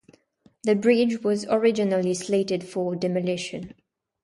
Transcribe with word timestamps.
The 0.63 0.73
bridge 0.73 1.21
was 1.21 1.45
originally 1.47 2.15
slated 2.15 2.67
for 2.67 2.95
demolition. 2.95 3.75